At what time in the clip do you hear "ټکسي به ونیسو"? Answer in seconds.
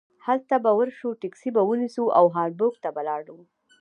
1.21-2.03